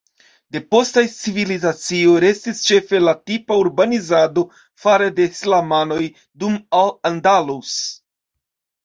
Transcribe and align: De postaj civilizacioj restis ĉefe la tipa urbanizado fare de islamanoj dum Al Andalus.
De 0.53 0.59
postaj 0.75 1.01
civilizacioj 1.15 2.15
restis 2.23 2.61
ĉefe 2.69 3.01
la 3.03 3.13
tipa 3.31 3.57
urbanizado 3.65 4.45
fare 4.87 5.11
de 5.21 5.29
islamanoj 5.35 6.01
dum 6.45 6.57
Al 6.81 6.91
Andalus. 7.11 7.77